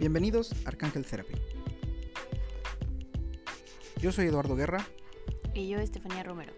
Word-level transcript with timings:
Bienvenidos 0.00 0.54
a 0.64 0.68
Arcángel 0.70 1.04
Therapy. 1.04 1.34
Yo 4.00 4.12
soy 4.12 4.28
Eduardo 4.28 4.56
Guerra. 4.56 4.82
Y 5.52 5.68
yo, 5.68 5.78
Estefanía 5.78 6.22
Romero. 6.22 6.54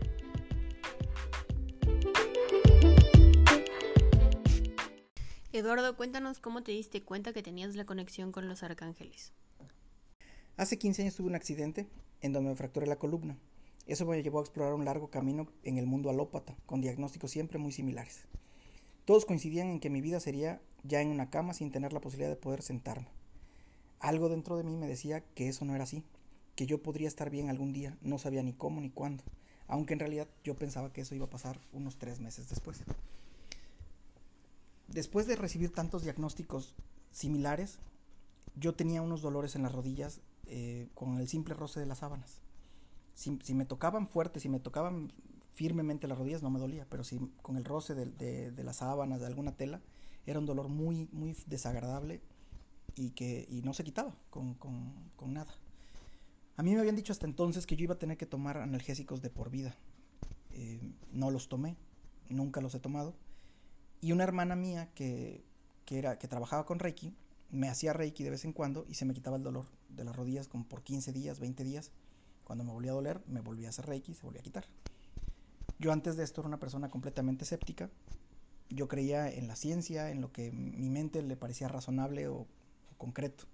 Eduardo, 5.53 5.97
cuéntanos 5.97 6.39
cómo 6.39 6.63
te 6.63 6.71
diste 6.71 7.03
cuenta 7.03 7.33
que 7.33 7.43
tenías 7.43 7.75
la 7.75 7.85
conexión 7.85 8.31
con 8.31 8.47
los 8.47 8.63
arcángeles. 8.63 9.33
Hace 10.57 10.79
15 10.79 11.03
años 11.03 11.17
tuve 11.17 11.27
un 11.27 11.35
accidente 11.35 11.89
en 12.21 12.33
donde 12.33 12.51
me 12.51 12.57
fracturé 12.57 12.87
la 12.87 13.01
columna. 13.01 13.37
Eso 13.89 14.07
me 14.07 14.23
llevó 14.23 14.39
a 14.39 14.43
explorar 14.43 14.75
un 14.75 14.85
largo 14.85 15.11
camino 15.11 15.49
en 15.65 15.79
el 15.79 15.87
mundo 15.87 16.11
alópata, 16.11 16.55
con 16.65 16.81
diagnósticos 16.81 17.33
siempre 17.33 17.59
muy 17.59 17.73
similares. 17.73 18.21
Todos 19.05 19.27
coincidían 19.27 19.67
en 19.67 19.81
que 19.81 19.91
mi 19.91 20.01
vida 20.01 20.21
sería 20.21 20.63
ya 20.85 21.01
en 21.01 21.09
una 21.09 21.29
cama 21.29 21.55
sin 21.55 21.73
tener 21.73 21.93
la 21.93 22.01
posibilidad 22.01 22.31
de 22.31 22.37
poder 22.37 22.63
sentarme. 22.63 23.09
Algo 24.03 24.29
dentro 24.29 24.57
de 24.57 24.65
mí 24.65 24.77
me 24.77 24.89
decía 24.89 25.21
que 25.21 25.49
eso 25.49 25.65
no 25.65 25.77
era 25.77 25.85
así, 25.85 26.03
que 26.57 26.67
yo 26.67 26.83
podría 26.83 27.07
estar 27.07 27.31
bien 27.31 27.49
algún 27.49 27.73
día, 27.73 27.97
no 28.03 28.19
sabía 28.19 28.43
ni 28.43 28.53
cómo 28.53 28.81
ni 28.81 28.91
cuándo, 28.91 29.23
aunque 29.69 29.93
en 29.93 30.01
realidad 30.01 30.27
yo 30.43 30.57
pensaba 30.57 30.93
que 30.93 31.03
eso 31.03 31.15
iba 31.15 31.27
a 31.27 31.31
pasar 31.31 31.61
unos 31.73 31.99
tres 31.99 32.19
meses 32.19 32.49
después. 32.49 32.83
Después 34.89 35.29
de 35.29 35.37
recibir 35.37 35.73
tantos 35.73 36.03
diagnósticos 36.03 36.75
similares, 37.13 37.79
yo 38.57 38.75
tenía 38.75 39.03
unos 39.03 39.23
dolores 39.23 39.55
en 39.55 39.63
las 39.63 39.73
rodillas 39.73 40.21
eh, 40.47 40.89
con 40.95 41.21
el 41.21 41.29
simple 41.29 41.55
roce 41.55 41.79
de 41.79 41.87
las 41.87 41.99
sábanas. 41.99 42.41
Si, 43.15 43.55
me 43.55 43.67
tocaban 43.67 44.09
fuerte, 44.09 44.41
si 44.41 44.49
me 44.49 44.59
tocaban 44.59 45.13
firmemente 45.55 46.09
las 46.09 46.19
rodillas 46.19 46.43
no 46.43 46.51
me 46.51 46.59
dolía, 46.59 46.89
pero 46.91 47.05
si 47.05 47.21
con 47.41 47.57
el 47.57 47.65
roce 47.65 47.95
de, 47.95 48.51
de 48.51 48.65
las 48.65 48.79
sábanas, 48.79 49.21
de 49.21 49.27
alguna 49.27 49.53
tela, 49.53 49.81
era 50.27 50.41
un 50.41 50.47
dolor 50.47 50.69
muy, 50.69 51.09
muy 51.13 51.37
desagradable 51.47 52.21
y 52.95 53.11
que 53.11 53.47
y 53.49 53.63
no 53.63 53.73
se 53.75 53.85
quitaba 53.85 54.15
con, 54.31 54.55
con, 54.55 54.93
con, 55.17 55.33
nada. 55.33 55.55
A 56.57 56.63
mí 56.63 56.75
me 56.75 56.81
habían 56.81 56.97
dicho 56.97 57.13
hasta 57.13 57.27
entonces 57.27 57.67
que 57.67 57.77
yo 57.77 57.85
iba 57.85 57.95
a 57.95 57.99
tener 57.99 58.17
que 58.17 58.27
tomar 58.27 58.59
analgésicos 58.59 59.23
de 59.23 59.31
por 59.31 59.51
vida. 59.51 59.75
Eh, 60.51 60.81
no 61.13 61.31
los 61.31 61.49
tomé, 61.49 61.77
nunca 62.29 62.61
los 62.61 62.75
he 62.75 62.81
tomado. 62.81 63.15
Y 64.01 64.13
una 64.13 64.25
hermana 64.25 64.57
mía 64.57 64.91
que, 64.95 65.45
que, 65.85 65.99
era, 65.99 66.19
que 66.19 66.29
trabajaba 66.29 66.67
con 66.67 66.79
Reiki, 66.79 67.15
me 67.51 67.69
hacía 67.69 67.93
Reiki 67.93 68.25
de 68.25 68.31
vez 68.31 68.45
en 68.45 68.53
cuando 68.53 68.85
y 68.89 68.95
se 68.95 69.05
me 69.05 69.15
quitaba 69.15 69.37
el 69.37 69.43
dolor 69.43 69.67
de 69.91 70.05
las 70.05 70.17
rodillas 70.17 70.49
como 70.49 70.67
por 70.67 70.83
15 70.83 71.13
días, 71.13 71.39
20 71.39 71.65
días. 71.65 71.93
Cuando 72.45 72.65
me 72.65 72.73
volvía 72.73 72.91
a 72.91 72.95
doler, 72.95 73.21
me 73.27 73.41
volvía 73.41 73.69
a 73.69 73.71
hacer 73.71 73.87
Reiki 73.87 74.13
y 74.13 74.15
se 74.15 74.25
volvía 74.25 74.41
a 74.41 74.45
quitar. 74.45 74.67
Yo 75.79 75.93
antes 75.93 76.17
de 76.17 76.25
esto 76.25 76.41
era 76.41 76.49
una 76.49 76.61
persona 76.61 76.91
completamente 76.91 77.45
escéptica. 77.45 77.91
Yo 78.69 78.89
creía 78.89 79.31
en 79.31 79.49
la 79.49 79.57
ciencia, 79.57 80.11
en 80.11 80.21
lo 80.21 80.33
que 80.33 80.51
mi 80.51 80.89
mente 80.91 81.23
le 81.23 81.37
parecía 81.37 81.69
razonable 81.69 82.29
o, 82.29 82.47
concreto. 83.03 83.47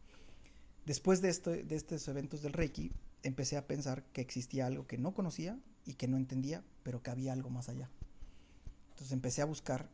Después 0.84 1.22
de, 1.22 1.30
esto, 1.30 1.50
de 1.50 1.74
estos 1.74 2.06
eventos 2.06 2.42
del 2.42 2.52
Reiki, 2.52 2.92
empecé 3.22 3.56
a 3.56 3.66
pensar 3.66 4.04
que 4.12 4.20
existía 4.20 4.66
algo 4.66 4.86
que 4.86 4.98
no 4.98 5.14
conocía 5.14 5.58
y 5.86 5.94
que 5.94 6.06
no 6.06 6.18
entendía, 6.18 6.62
pero 6.82 7.02
que 7.02 7.10
había 7.10 7.32
algo 7.32 7.48
más 7.48 7.70
allá. 7.70 7.88
Entonces 8.90 9.12
empecé 9.12 9.40
a 9.40 9.46
buscar 9.46 9.88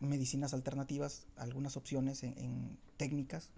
medicinas 0.00 0.52
alternativas, 0.52 1.28
algunas 1.36 1.76
opciones 1.76 2.24
en, 2.24 2.76
técnicas. 2.96 3.50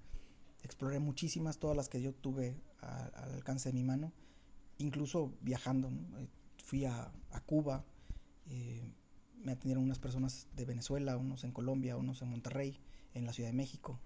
Exploré 0.62 0.98
muchísimas, 0.98 1.58
todas 1.58 1.74
las 1.74 1.88
que 1.88 2.02
yo 2.02 2.12
tuve 2.12 2.54
al 2.82 3.32
alcance 3.32 3.70
de 3.70 3.72
mi 3.72 3.82
mano, 3.82 4.12
incluso 4.76 5.32
viajando. 5.40 5.90
¿no? 5.90 6.28
Fui 6.62 6.84
a, 6.84 7.10
a 7.30 7.40
Cuba, 7.40 7.86
eh, 8.50 8.82
me 9.42 9.52
atendieron 9.52 9.84
unas 9.84 9.98
personas 9.98 10.48
de 10.54 10.66
Venezuela, 10.66 11.16
unos 11.16 11.44
en 11.44 11.52
Colombia, 11.52 11.96
unos 11.96 12.20
en 12.20 12.28
Monterrey, 12.28 12.78
en 13.14 13.24
la 13.24 13.32
Ciudad 13.32 13.48
de 13.48 13.56
México. 13.56 13.98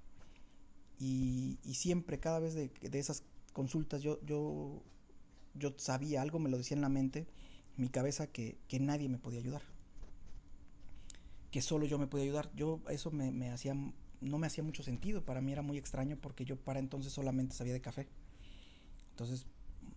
Y, 0.98 1.58
siempre, 1.74 2.18
cada 2.20 2.38
vez 2.38 2.54
de, 2.54 2.70
de 2.80 2.98
esas 2.98 3.24
consultas, 3.52 4.02
yo, 4.02 4.20
yo, 4.24 4.82
yo 5.54 5.74
sabía 5.76 6.22
algo, 6.22 6.38
me 6.38 6.50
lo 6.50 6.56
decía 6.56 6.76
en 6.76 6.82
la 6.82 6.88
mente, 6.88 7.26
en 7.76 7.82
mi 7.82 7.88
cabeza, 7.88 8.26
que, 8.26 8.58
que 8.68 8.80
nadie 8.80 9.08
me 9.08 9.18
podía 9.18 9.40
ayudar 9.40 9.62
que 11.50 11.62
solo 11.62 11.86
yo 11.86 12.00
me 12.00 12.08
podía 12.08 12.24
ayudar. 12.24 12.50
Yo 12.56 12.80
eso 12.88 13.12
me, 13.12 13.30
me, 13.30 13.52
hacía 13.52 13.76
no 14.20 14.38
me 14.38 14.46
hacía 14.46 14.64
mucho 14.64 14.82
sentido, 14.82 15.24
para 15.24 15.40
mí 15.40 15.52
era 15.52 15.62
muy 15.62 15.78
extraño 15.78 16.16
porque 16.20 16.44
yo 16.44 16.56
para 16.56 16.78
entonces 16.78 17.12
solamente 17.12 17.54
sabía 17.54 17.72
de 17.72 17.80
café. 17.80 18.08
Entonces 19.10 19.46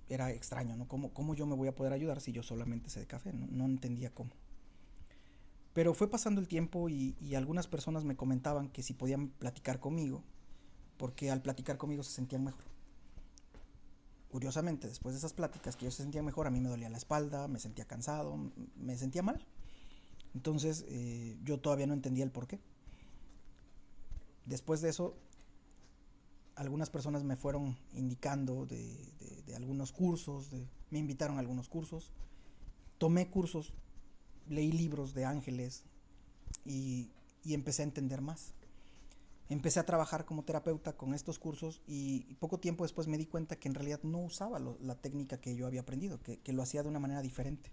era 0.10 0.32
extraño, 0.32 0.76
¿no? 0.76 0.88
¿Cómo, 0.88 1.14
cómo 1.14 1.34
yo 1.34 1.46
me 1.46 1.56
voy 1.56 1.68
a 1.68 1.76
poder 1.76 1.94
ayudar 1.94 2.22
si 2.22 2.32
yo 2.32 2.44
solamente 2.44 2.90
sé 2.90 3.00
de 3.00 3.08
café? 3.08 3.34
No, 3.34 3.66
entendía 3.66 4.14
cómo. 4.14 4.32
Pero 5.74 5.94
fue 5.94 6.10
pasando 6.10 6.42
el 6.42 6.48
tiempo 6.48 6.90
y, 6.90 7.16
algunas 7.36 7.68
personas 7.68 8.04
me 8.04 8.16
comentaban 8.16 8.70
que 8.70 8.84
si 8.84 8.94
podían 8.94 9.30
platicar 9.30 9.80
conmigo, 9.80 10.24
porque 10.98 11.32
al 11.32 11.42
platicar 11.42 11.78
conmigo 11.78 12.04
se 12.04 12.12
sentían 12.12 12.44
mejor. 12.44 12.64
Curiosamente, 14.30 14.88
después 14.88 15.14
de 15.14 15.20
esas 15.20 15.34
pláticas 15.34 15.76
que 15.76 15.86
ellos 15.86 15.96
se 15.96 16.04
sentían 16.04 16.26
mejor, 16.26 16.48
a 16.48 16.52
mí 16.52 16.60
me 16.60 16.70
dolía 16.70 16.90
la 16.90 16.98
espalda, 16.98 17.48
me 17.48 17.60
sentía 17.60 17.86
cansado, 17.86 18.38
me 18.76 18.98
sentía 18.98 19.24
mal. 19.24 19.46
Entonces 20.34 20.86
eh, 20.90 21.38
yo 21.44 21.60
todavía 21.60 21.88
no 21.88 21.94
entendía 21.94 22.24
el 22.24 22.32
por 22.32 22.48
qué. 22.48 22.60
Después 24.46 24.82
de 24.82 24.90
eso, 24.90 25.16
algunas 26.56 26.90
personas 26.90 27.24
me 27.24 27.36
fueron 27.36 27.78
indicando 27.94 28.66
de, 28.66 28.98
algunos 29.56 29.92
cursos, 29.92 30.50
me 30.90 31.00
invitaron 31.00 31.38
a 31.38 31.40
algunos 31.40 31.70
cursos, 31.70 32.12
tomé 32.98 33.30
cursos, 33.30 33.74
leí 34.48 34.72
libros 34.72 35.14
de 35.14 35.26
ángeles 35.26 35.84
y, 36.66 37.12
empecé 37.46 37.84
a 37.84 37.86
entender 37.86 38.22
más. 38.22 38.54
Empecé 39.50 39.80
a 39.80 39.86
trabajar 39.86 40.26
como 40.26 40.44
terapeuta 40.44 40.98
con 40.98 41.14
estos 41.14 41.40
cursos 41.40 41.82
y, 41.88 42.36
poco 42.36 42.60
tiempo 42.60 42.84
después 42.84 43.08
me 43.08 43.18
di 43.18 43.26
cuenta 43.26 43.58
que 43.58 43.68
en 43.68 43.76
realidad 43.76 44.02
no 44.04 44.20
usaba 44.20 44.60
la 44.60 44.96
técnica 44.96 45.40
que 45.40 45.56
yo 45.56 45.68
había 45.68 45.82
aprendido, 45.82 46.20
que, 46.20 46.40
que 46.40 46.54
lo 46.54 46.64
hacía 46.64 46.84
de 46.84 46.90
una 46.90 47.00
manera 47.00 47.22
diferente 47.22 47.72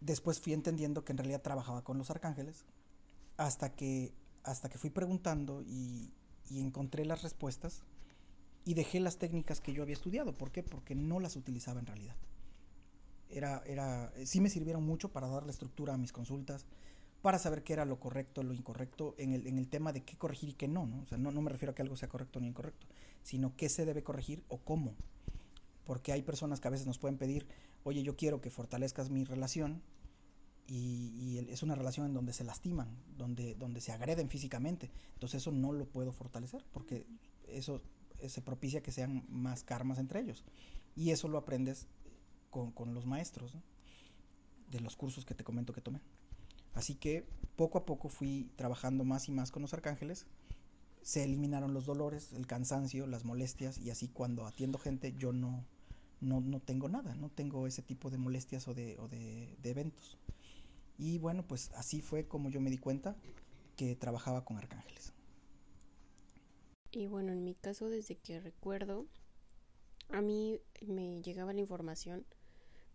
después 0.00 0.40
fui 0.40 0.52
entendiendo 0.52 1.04
que 1.04 1.12
en 1.12 1.18
realidad 1.18 1.42
trabajaba 1.42 1.82
con 1.82 1.98
los 1.98 2.10
arcángeles 2.10 2.64
hasta 3.36 3.74
que 3.74 4.12
hasta 4.44 4.68
que 4.68 4.78
fui 4.78 4.90
preguntando 4.90 5.62
y, 5.62 6.10
y, 6.48 6.60
encontré 6.60 7.04
las 7.04 7.22
respuestas 7.22 7.82
y 8.64 8.74
dejé 8.74 8.98
las 8.98 9.18
técnicas 9.18 9.60
que 9.60 9.74
yo 9.74 9.82
había 9.82 9.94
estudiado. 9.94 10.32
¿Por 10.32 10.50
qué? 10.52 10.62
Porque 10.62 10.94
no 10.94 11.20
las 11.20 11.36
utilizaba 11.36 11.80
en 11.80 11.86
realidad. 11.86 12.16
Era, 13.28 13.62
era, 13.66 14.10
sí 14.24 14.40
me 14.40 14.48
sirvieron 14.48 14.86
mucho 14.86 15.10
para 15.12 15.28
darle 15.28 15.50
estructura 15.50 15.92
a 15.94 15.98
mis 15.98 16.12
consultas, 16.12 16.64
para 17.22 17.38
saber 17.38 17.62
qué 17.64 17.72
era 17.72 17.84
lo 17.84 17.98
correcto, 17.98 18.42
lo 18.42 18.54
incorrecto, 18.54 19.14
en 19.18 19.32
el, 19.32 19.46
en 19.46 19.58
el 19.58 19.68
tema 19.68 19.92
de 19.92 20.02
qué 20.02 20.16
corregir 20.16 20.50
y 20.50 20.54
qué 20.54 20.68
no, 20.68 20.86
¿no? 20.86 21.00
O 21.02 21.06
sea, 21.06 21.18
no, 21.18 21.30
no 21.30 21.42
me 21.42 21.50
refiero 21.50 21.72
a 21.72 21.74
que 21.74 21.82
algo 21.82 21.96
sea 21.96 22.08
correcto 22.08 22.40
ni 22.40 22.48
incorrecto, 22.48 22.86
sino 23.22 23.56
qué 23.56 23.68
se 23.68 23.84
debe 23.84 24.02
corregir 24.02 24.44
o 24.48 24.58
cómo. 24.58 24.94
Porque 25.84 26.12
hay 26.12 26.22
personas 26.22 26.60
que 26.60 26.68
a 26.68 26.70
veces 26.70 26.86
nos 26.86 26.98
pueden 26.98 27.18
pedir, 27.18 27.46
oye, 27.82 28.02
yo 28.02 28.16
quiero 28.16 28.40
que 28.40 28.50
fortalezcas 28.50 29.10
mi 29.10 29.24
relación, 29.24 29.82
y, 30.68 31.38
es 31.48 31.62
una 31.62 31.74
relación 31.74 32.06
en 32.06 32.14
donde 32.14 32.32
se 32.32 32.44
lastiman, 32.44 32.88
donde, 33.16 33.54
donde 33.54 33.80
se 33.80 33.92
agreden 33.92 34.28
físicamente. 34.28 34.90
Entonces 35.14 35.42
eso 35.42 35.50
no 35.50 35.72
lo 35.72 35.86
puedo 35.86 36.12
fortalecer 36.12 36.64
porque 36.72 37.06
eso 37.48 37.80
se 38.26 38.42
propicia 38.42 38.82
que 38.82 38.92
sean 38.92 39.24
más 39.28 39.64
karmas 39.64 39.98
entre 39.98 40.20
ellos. 40.20 40.44
Y 40.94 41.10
eso 41.10 41.28
lo 41.28 41.38
aprendes 41.38 41.86
con, 42.50 42.72
con 42.72 42.92
los 42.92 43.06
maestros 43.06 43.56
de 44.70 44.80
los 44.80 44.96
cursos 44.96 45.24
que 45.24 45.34
te 45.34 45.44
comento 45.44 45.72
que 45.72 45.80
tomé. 45.80 46.00
Así 46.74 46.94
que 46.94 47.26
poco 47.56 47.78
a 47.78 47.86
poco 47.86 48.08
fui 48.08 48.50
trabajando 48.56 49.04
más 49.04 49.28
y 49.28 49.32
más 49.32 49.50
con 49.50 49.62
los 49.62 49.74
arcángeles. 49.74 50.26
Se 51.02 51.24
eliminaron 51.24 51.74
los 51.74 51.86
dolores, 51.86 52.32
el 52.32 52.46
cansancio, 52.46 53.06
las 53.06 53.24
molestias 53.24 53.78
y 53.78 53.90
así 53.90 54.08
cuando 54.08 54.46
atiendo 54.46 54.78
gente 54.78 55.14
yo 55.16 55.32
no, 55.32 55.64
no, 56.20 56.40
no 56.40 56.60
tengo 56.60 56.88
nada, 56.88 57.14
no 57.14 57.30
tengo 57.30 57.66
ese 57.66 57.82
tipo 57.82 58.10
de 58.10 58.18
molestias 58.18 58.68
o 58.68 58.74
de, 58.74 58.98
o 58.98 59.08
de, 59.08 59.56
de 59.62 59.70
eventos. 59.70 60.18
Y 60.98 61.18
bueno, 61.18 61.46
pues 61.46 61.70
así 61.76 62.00
fue 62.00 62.26
como 62.26 62.50
yo 62.50 62.60
me 62.60 62.70
di 62.70 62.78
cuenta 62.78 63.16
que 63.76 63.94
trabajaba 63.94 64.44
con 64.44 64.58
arcángeles. 64.58 65.12
Y 66.90 67.06
bueno, 67.06 67.32
en 67.32 67.44
mi 67.44 67.54
caso, 67.54 67.88
desde 67.88 68.16
que 68.16 68.40
recuerdo, 68.40 69.06
a 70.08 70.20
mí 70.20 70.58
me 70.86 71.22
llegaba 71.22 71.52
la 71.52 71.60
información 71.60 72.26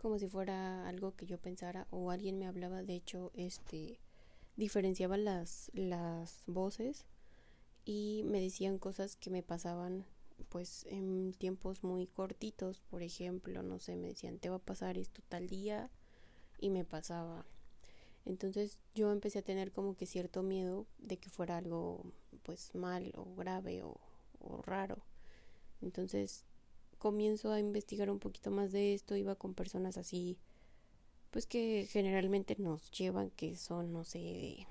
como 0.03 0.19
si 0.19 0.27
fuera 0.27 0.87
algo 0.87 1.15
que 1.15 1.25
yo 1.25 1.39
pensara 1.39 1.87
o 1.89 2.11
alguien 2.11 2.37
me 2.37 2.45
hablaba, 2.45 2.83
de 2.83 2.93
hecho, 2.93 3.31
este 3.33 3.99
diferenciaba 4.55 5.17
las 5.17 5.71
las 5.73 6.43
voces 6.45 7.07
y 7.85 8.21
me 8.25 8.39
decían 8.39 8.77
cosas 8.77 9.15
que 9.15 9.31
me 9.31 9.41
pasaban 9.41 10.05
pues 10.49 10.85
en 10.89 11.33
tiempos 11.33 11.83
muy 11.83 12.05
cortitos, 12.05 12.81
por 12.81 13.01
ejemplo, 13.01 13.63
no 13.63 13.79
sé, 13.79 13.95
me 13.95 14.09
decían, 14.09 14.37
"Te 14.37 14.49
va 14.49 14.57
a 14.57 14.59
pasar 14.59 14.97
esto 14.99 15.23
tal 15.27 15.47
día" 15.47 15.89
y 16.59 16.69
me 16.69 16.85
pasaba 16.85 17.45
entonces 18.25 18.79
yo 18.95 19.11
empecé 19.11 19.39
a 19.39 19.43
tener 19.43 19.71
como 19.71 19.95
que 19.95 20.05
cierto 20.05 20.43
miedo 20.43 20.85
de 20.97 21.17
que 21.17 21.29
fuera 21.29 21.57
algo 21.57 22.05
pues 22.43 22.73
mal 22.73 23.11
o 23.15 23.35
grave 23.35 23.83
o, 23.83 23.99
o, 24.39 24.61
raro. 24.61 24.97
Entonces 25.81 26.45
comienzo 27.03 27.51
a 27.51 27.59
investigar 27.59 28.09
un 28.09 28.19
poquito 28.19 28.49
más 28.49 28.71
de 28.71 28.93
esto, 28.93 29.17
iba 29.17 29.35
con 29.35 29.53
personas 29.53 29.97
así 29.97 30.37
pues 31.31 31.45
que 31.45 31.85
generalmente 31.91 32.55
nos 32.57 32.89
llevan, 32.91 33.29
que 33.31 33.57
son, 33.57 33.91
no 33.91 34.05
sé, 34.05 34.67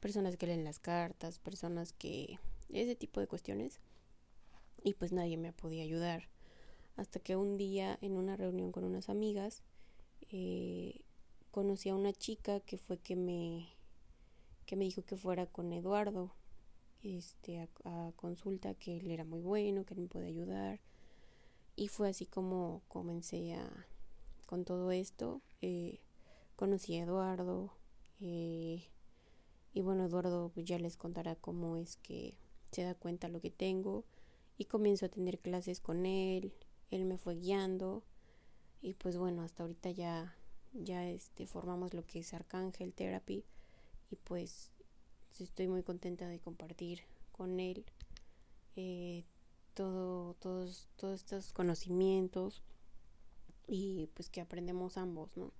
personas 0.00 0.38
que 0.38 0.46
leen 0.46 0.64
las 0.64 0.78
cartas, 0.78 1.38
personas 1.38 1.92
que 1.92 2.38
ese 2.70 2.96
tipo 2.96 3.20
de 3.20 3.26
cuestiones. 3.26 3.80
Y 4.82 4.94
pues 4.94 5.12
nadie 5.12 5.36
me 5.36 5.52
podía 5.52 5.82
ayudar. 5.82 6.30
Hasta 6.96 7.20
que 7.20 7.36
un 7.36 7.58
día 7.58 7.98
en 8.00 8.16
una 8.16 8.34
reunión 8.34 8.72
con 8.72 8.84
unas 8.84 9.10
amigas 9.10 9.62
eh, 10.30 11.02
conocí 11.50 11.90
a 11.90 11.96
una 11.96 12.14
chica 12.14 12.60
que 12.60 12.78
fue 12.78 12.96
que 12.96 13.14
me 13.14 13.68
que 14.64 14.74
me 14.74 14.84
dijo 14.84 15.02
que 15.02 15.16
fuera 15.16 15.44
con 15.44 15.70
Eduardo 15.72 16.32
este 17.02 17.68
a, 17.84 18.12
consulta 18.16 18.74
que 18.74 18.96
él 18.96 19.10
era 19.10 19.24
muy 19.24 19.40
bueno 19.40 19.84
que 19.84 19.94
él 19.94 20.00
me 20.00 20.08
puede 20.08 20.28
ayudar 20.28 20.80
y 21.76 21.88
fue 21.88 22.08
así 22.08 22.26
como 22.26 22.82
comencé 22.88 23.54
a 23.54 23.86
con 24.46 24.64
todo 24.64 24.90
esto 24.90 25.42
eh, 25.60 26.00
conocí 26.56 26.96
a 26.96 27.04
Eduardo 27.04 27.70
eh, 28.20 28.88
y 29.74 29.80
bueno 29.82 30.06
Eduardo 30.06 30.50
pues, 30.54 30.66
ya 30.66 30.78
les 30.78 30.96
contará 30.96 31.36
cómo 31.36 31.76
es 31.76 31.96
que 31.96 32.38
se 32.72 32.82
da 32.82 32.94
cuenta 32.94 33.28
lo 33.28 33.40
que 33.40 33.50
tengo 33.50 34.04
y 34.56 34.64
comienzo 34.64 35.06
a 35.06 35.10
tener 35.10 35.38
clases 35.38 35.80
con 35.80 36.06
él 36.06 36.52
él 36.90 37.04
me 37.04 37.18
fue 37.18 37.36
guiando 37.36 38.02
y 38.80 38.94
pues 38.94 39.18
bueno 39.18 39.42
hasta 39.42 39.62
ahorita 39.62 39.90
ya 39.90 40.34
ya 40.72 41.06
este 41.08 41.46
formamos 41.46 41.92
lo 41.92 42.06
que 42.06 42.20
es 42.20 42.32
Arcángel 42.32 42.94
Therapy 42.94 43.44
y 44.10 44.16
pues 44.16 44.70
estoy 45.38 45.68
muy 45.68 45.82
contenta 45.82 46.28
de 46.28 46.38
compartir 46.40 47.02
con 47.32 47.60
él 47.60 47.84
eh, 48.76 49.24
todo, 49.76 50.34
todos, 50.40 50.88
todos 50.96 51.20
estos 51.20 51.52
conocimientos 51.52 52.62
y 53.68 54.08
pues 54.14 54.30
que 54.30 54.40
aprendemos 54.40 54.96
ambos, 54.96 55.36
¿no? 55.36 55.52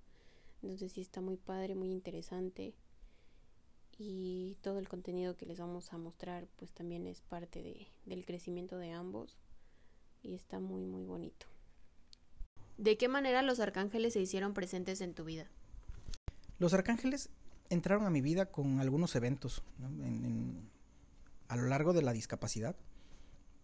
Entonces 0.62 0.92
sí 0.92 1.02
está 1.02 1.20
muy 1.20 1.36
padre, 1.36 1.74
muy 1.74 1.92
interesante 1.92 2.74
y 3.98 4.56
todo 4.62 4.78
el 4.78 4.88
contenido 4.88 5.36
que 5.36 5.44
les 5.44 5.58
vamos 5.58 5.92
a 5.92 5.98
mostrar 5.98 6.48
pues 6.56 6.72
también 6.72 7.06
es 7.06 7.20
parte 7.20 7.62
de, 7.62 7.88
del 8.06 8.24
crecimiento 8.24 8.78
de 8.78 8.92
ambos 8.92 9.36
y 10.22 10.34
está 10.34 10.60
muy 10.60 10.86
muy 10.86 11.04
bonito. 11.04 11.46
¿De 12.78 12.96
qué 12.96 13.08
manera 13.08 13.42
los 13.42 13.60
arcángeles 13.60 14.14
se 14.14 14.20
hicieron 14.20 14.54
presentes 14.54 15.02
en 15.02 15.12
tu 15.12 15.24
vida? 15.24 15.46
Los 16.58 16.72
arcángeles 16.72 17.28
entraron 17.68 18.06
a 18.06 18.10
mi 18.10 18.22
vida 18.22 18.46
con 18.46 18.80
algunos 18.80 19.14
eventos. 19.14 19.62
a 21.48 21.56
lo 21.56 21.66
largo 21.66 21.92
de 21.92 22.02
la 22.02 22.12
discapacidad 22.12 22.76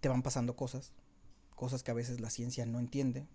te 0.03 0.09
van 0.09 0.23
pasando 0.23 0.57
cosas, 0.57 0.93
cosas 1.55 1.85
que 1.85 1.93
a 1.93 1.95
veces 1.95 2.21
la 2.21 2.29
ciencia 2.29 2.67
no 2.67 2.81
entiende 2.81 3.29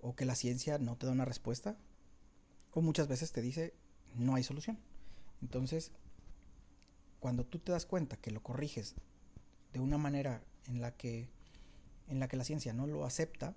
o 0.00 0.16
que 0.16 0.24
la 0.24 0.34
ciencia 0.34 0.76
no 0.78 0.96
te 0.96 1.06
da 1.06 1.12
una 1.12 1.24
respuesta 1.24 1.78
o 2.72 2.82
muchas 2.82 3.06
veces 3.06 3.30
te 3.30 3.40
dice 3.40 3.74
no 4.16 4.34
hay 4.34 4.42
solución. 4.42 4.76
Entonces, 5.40 5.92
cuando 7.20 7.46
tú 7.46 7.60
te 7.60 7.70
das 7.70 7.86
cuenta 7.86 8.16
que 8.16 8.32
lo 8.32 8.42
corriges 8.42 8.96
de 9.72 9.78
una 9.78 9.98
manera 9.98 10.42
en 10.66 10.80
la 10.80 10.96
que 10.96 11.28
en 12.08 12.18
la 12.18 12.26
que 12.26 12.36
la 12.36 12.42
ciencia 12.42 12.72
no 12.72 12.88
lo 12.88 13.04
acepta, 13.04 13.54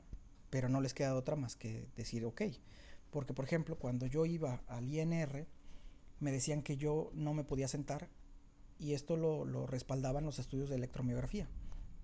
pero 0.52 0.70
no 0.70 0.80
les 0.80 0.94
queda 0.94 1.16
otra 1.16 1.36
más 1.36 1.56
que 1.56 1.88
decir 1.98 2.24
ok. 2.24 2.44
Porque, 3.10 3.34
por 3.34 3.46
ejemplo, 3.46 3.80
cuando 3.80 4.06
yo 4.06 4.28
iba 4.28 4.62
al 4.68 4.88
INR, 4.88 5.48
me 6.20 6.32
decían 6.32 6.62
que 6.62 6.78
yo 6.78 7.10
no 7.16 7.34
me 7.34 7.44
podía 7.44 7.68
sentar 7.68 8.10
y 8.78 8.94
esto 8.94 9.18
lo, 9.18 9.44
lo 9.44 9.66
respaldaban 9.66 10.24
los 10.24 10.38
estudios 10.38 10.70
de 10.70 10.76
electromiografía, 10.76 11.48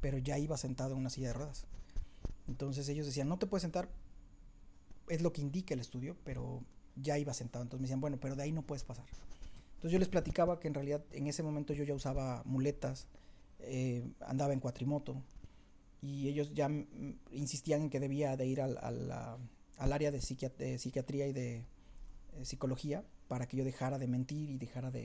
pero 0.01 0.17
ya 0.17 0.37
iba 0.37 0.57
sentado 0.57 0.93
en 0.93 0.99
una 0.99 1.09
silla 1.09 1.27
de 1.27 1.33
ruedas. 1.33 1.65
Entonces 2.47 2.87
ellos 2.89 3.05
decían, 3.05 3.29
no 3.29 3.37
te 3.37 3.45
puedes 3.45 3.61
sentar, 3.61 3.89
es 5.07 5.21
lo 5.21 5.31
que 5.33 5.41
indica 5.41 5.73
el 5.73 5.79
estudio, 5.79 6.15
pero 6.23 6.63
ya 6.95 7.17
iba 7.17 7.33
sentado. 7.33 7.63
Entonces 7.63 7.81
me 7.81 7.87
decían, 7.87 8.01
bueno, 8.01 8.17
pero 8.19 8.35
de 8.35 8.43
ahí 8.43 8.51
no 8.51 8.63
puedes 8.63 8.83
pasar. 8.83 9.05
Entonces 9.75 9.91
yo 9.91 9.99
les 9.99 10.09
platicaba 10.09 10.59
que 10.59 10.67
en 10.67 10.73
realidad 10.73 11.03
en 11.11 11.27
ese 11.27 11.43
momento 11.43 11.73
yo 11.73 11.83
ya 11.83 11.93
usaba 11.93 12.43
muletas, 12.45 13.07
eh, 13.59 14.03
andaba 14.19 14.53
en 14.53 14.59
cuatrimoto, 14.59 15.21
y 16.01 16.27
ellos 16.27 16.53
ya 16.53 16.69
insistían 17.31 17.83
en 17.83 17.89
que 17.89 17.99
debía 17.99 18.37
de 18.37 18.45
ir 18.45 18.61
al, 18.61 18.77
al, 18.77 19.93
área 19.93 20.11
de, 20.11 20.21
psiquiatría 20.21 21.27
y 21.27 21.33
de 21.33 21.57
eh, 21.57 22.45
psicología 22.45 23.03
para 23.27 23.47
que 23.47 23.57
yo 23.57 23.65
dejara 23.65 23.99
de 23.99 24.07
mentir 24.07 24.49
y 24.49 24.57
dejara 24.57 24.91
de, 24.91 25.03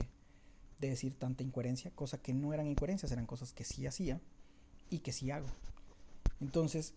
de, 0.79 0.89
decir 0.89 1.13
tanta 1.17 1.43
incoherencia, 1.43 1.91
cosa 1.91 2.21
que 2.21 2.33
no 2.33 2.53
eran 2.53 2.67
incoherencias, 2.67 3.11
eran 3.11 3.25
cosas 3.25 3.51
que 3.53 3.65
sí 3.65 3.85
hacía 3.85 4.21
y 4.89 4.99
que 4.99 5.11
sí 5.11 5.31
hago. 5.31 5.47
Entonces, 6.41 6.93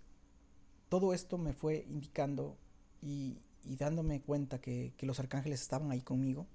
todo 0.88 1.12
esto 1.14 1.38
me 1.38 1.52
fue 1.52 1.84
indicando 1.88 2.56
y, 3.02 3.38
y 3.64 3.76
dándome 3.76 4.20
cuenta 4.20 4.60
que, 4.60 4.92
que 4.96 5.06
los 5.06 5.20
arcángeles 5.20 5.60
estaban 5.60 5.90
ahí 5.90 6.00
conmigo 6.00 6.46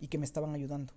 y 0.00 0.08
que 0.08 0.18
me 0.18 0.24
estaban 0.24 0.54
ayudando 0.54 0.92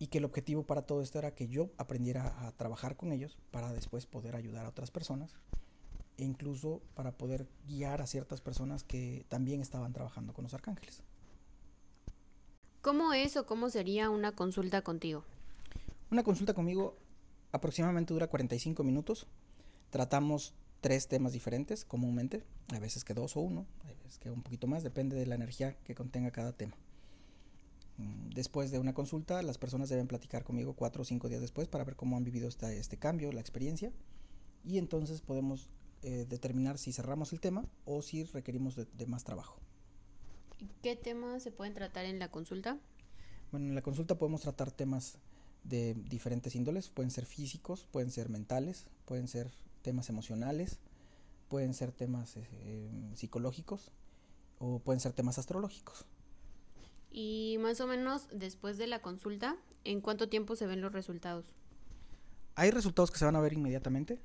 y 0.00 0.06
que 0.06 0.18
el 0.18 0.24
objetivo 0.24 0.62
para 0.64 0.82
todo 0.82 1.02
esto 1.02 1.18
era 1.18 1.34
que 1.34 1.46
yo 1.46 1.68
aprendiera 1.76 2.34
a 2.46 2.52
trabajar 2.52 2.96
con 2.96 3.12
ellos 3.12 3.38
para 3.50 3.70
después 3.70 4.06
poder 4.06 4.34
ayudar 4.34 4.64
a 4.64 4.70
otras 4.70 4.90
personas 4.90 5.30
e 6.16 6.24
incluso 6.24 6.80
para 6.94 7.12
poder 7.12 7.46
guiar 7.68 8.00
a 8.00 8.06
ciertas 8.06 8.40
personas 8.40 8.82
que 8.82 9.26
también 9.28 9.60
estaban 9.60 9.92
trabajando 9.92 10.32
con 10.32 10.44
los 10.44 10.54
arcángeles. 10.54 11.02
¿Cómo 12.80 13.12
es 13.12 13.36
o 13.36 13.44
cómo 13.44 13.68
sería 13.68 14.08
una 14.08 14.32
consulta 14.32 14.80
contigo? 14.80 15.22
Una 16.10 16.24
consulta 16.24 16.54
conmigo 16.54 16.96
aproximadamente 17.52 18.12
dura 18.14 18.28
45 18.28 18.82
minutos. 18.84 19.26
Tratamos 19.90 20.54
tres 20.80 21.08
temas 21.08 21.32
diferentes 21.32 21.84
comúnmente, 21.84 22.44
a 22.72 22.78
veces 22.78 23.04
que 23.04 23.14
dos 23.14 23.36
o 23.36 23.40
uno, 23.40 23.66
a 23.84 23.88
veces 23.88 24.18
que 24.18 24.30
un 24.30 24.42
poquito 24.42 24.66
más, 24.66 24.82
depende 24.82 25.16
de 25.16 25.26
la 25.26 25.34
energía 25.34 25.76
que 25.84 25.94
contenga 25.94 26.30
cada 26.30 26.52
tema. 26.52 26.76
Mm, 27.98 28.30
después 28.30 28.70
de 28.70 28.78
una 28.78 28.94
consulta, 28.94 29.42
las 29.42 29.58
personas 29.58 29.88
deben 29.88 30.06
platicar 30.06 30.44
conmigo 30.44 30.74
cuatro 30.74 31.02
o 31.02 31.04
cinco 31.04 31.28
días 31.28 31.40
después 31.40 31.68
para 31.68 31.84
ver 31.84 31.96
cómo 31.96 32.16
han 32.16 32.24
vivido 32.24 32.48
este 32.48 32.96
cambio, 32.96 33.32
la 33.32 33.40
experiencia, 33.40 33.92
y 34.64 34.78
entonces 34.78 35.20
podemos 35.20 35.68
eh, 36.02 36.26
determinar 36.28 36.78
si 36.78 36.92
cerramos 36.92 37.32
el 37.32 37.40
tema 37.40 37.66
o 37.84 38.00
si 38.00 38.24
requerimos 38.24 38.76
de, 38.76 39.06
más 39.06 39.24
trabajo. 39.24 39.58
¿Qué 40.82 40.96
temas 40.96 41.42
se 41.42 41.50
pueden 41.50 41.74
tratar 41.74 42.06
en 42.06 42.18
la 42.18 42.30
consulta? 42.30 42.78
Bueno, 43.50 43.68
en 43.68 43.74
la 43.74 43.82
consulta 43.82 44.16
podemos 44.16 44.40
tratar 44.42 44.70
temas 44.70 45.18
de 45.64 45.94
diferentes 45.94 46.54
índoles, 46.54 46.88
pueden 46.88 47.10
ser 47.10 47.26
físicos, 47.26 47.86
pueden 47.90 48.10
ser 48.10 48.28
mentales, 48.28 48.86
pueden 49.04 49.28
ser 49.28 49.50
temas 49.82 50.08
emocionales, 50.08 50.78
pueden 51.48 51.74
ser 51.74 51.92
temas 51.92 52.36
eh, 52.36 52.90
psicológicos 53.14 53.90
o 54.58 54.78
pueden 54.78 55.00
ser 55.00 55.12
temas 55.12 55.38
astrológicos. 55.38 56.06
Y 57.10 57.56
más 57.60 57.80
o 57.80 57.86
menos 57.86 58.28
después 58.32 58.78
de 58.78 58.86
la 58.86 59.02
consulta, 59.02 59.56
¿en 59.84 60.00
cuánto 60.00 60.28
tiempo 60.28 60.54
se 60.54 60.66
ven 60.66 60.80
los 60.80 60.92
resultados? 60.92 61.44
Hay 62.54 62.70
resultados 62.70 63.10
que 63.10 63.18
se 63.18 63.24
van 63.24 63.36
a 63.36 63.40
ver 63.40 63.52
inmediatamente. 63.52 64.20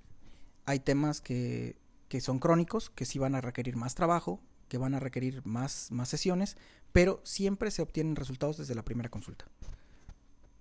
Hay 0.66 0.80
temas 0.80 1.22
que, 1.22 1.78
que 2.10 2.22
son 2.22 2.40
crónicos, 2.40 2.90
que 2.90 3.06
sí 3.06 3.18
van 3.18 3.36
a 3.36 3.42
requerir 3.42 3.76
más 3.76 3.96
trabajo, 3.96 4.40
que 4.68 4.78
van 4.78 4.94
a 4.94 5.00
requerir 5.00 5.46
más, 5.46 5.92
más 5.92 6.10
sesiones, 6.10 6.58
pero 6.92 7.22
siempre 7.24 7.72
se 7.72 7.82
obtienen 7.82 8.16
resultados 8.16 8.58
desde 8.58 8.76
la 8.76 8.84
primera 8.84 9.10
consulta. 9.10 9.46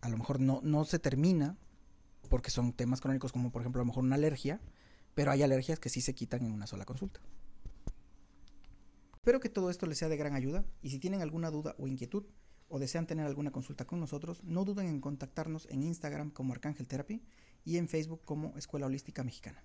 A 0.04 0.10
lo 0.10 0.18
mejor 0.18 0.38
no, 0.38 0.60
no 0.62 0.84
se 0.84 0.98
termina 0.98 1.56
porque 2.28 2.50
son 2.50 2.74
temas 2.74 3.00
crónicos 3.00 3.32
como 3.32 3.50
por 3.50 3.62
ejemplo 3.62 3.80
a 3.80 3.84
lo 3.84 3.86
mejor 3.86 4.04
una 4.04 4.16
alergia, 4.16 4.60
pero 5.14 5.30
hay 5.30 5.42
alergias 5.42 5.78
que 5.78 5.88
sí 5.88 6.02
se 6.02 6.14
quitan 6.14 6.44
en 6.44 6.52
una 6.52 6.66
sola 6.66 6.84
consulta. 6.84 7.20
Espero 9.14 9.40
que 9.40 9.48
todo 9.48 9.70
esto 9.70 9.86
les 9.86 9.96
sea 9.96 10.10
de 10.10 10.18
gran 10.18 10.34
ayuda 10.34 10.62
y 10.82 10.90
si 10.90 10.98
tienen 10.98 11.22
alguna 11.22 11.50
duda 11.50 11.74
o 11.78 11.86
inquietud 11.86 12.24
o 12.68 12.78
desean 12.78 13.06
tener 13.06 13.24
alguna 13.24 13.50
consulta 13.50 13.86
con 13.86 13.98
nosotros, 13.98 14.44
no 14.44 14.66
duden 14.66 14.88
en 14.88 15.00
contactarnos 15.00 15.66
en 15.70 15.82
Instagram 15.82 16.30
como 16.30 16.52
Arcángel 16.52 16.86
Therapy 16.86 17.22
y 17.64 17.78
en 17.78 17.88
Facebook 17.88 18.20
como 18.26 18.52
Escuela 18.58 18.84
Holística 18.84 19.24
Mexicana. 19.24 19.64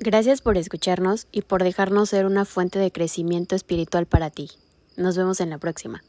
Gracias 0.00 0.42
por 0.42 0.58
escucharnos 0.58 1.28
y 1.32 1.40
por 1.40 1.62
dejarnos 1.62 2.10
ser 2.10 2.26
una 2.26 2.44
fuente 2.44 2.78
de 2.78 2.92
crecimiento 2.92 3.56
espiritual 3.56 4.04
para 4.04 4.28
ti. 4.28 4.50
Nos 4.98 5.16
vemos 5.16 5.40
en 5.40 5.48
la 5.48 5.56
próxima. 5.56 6.02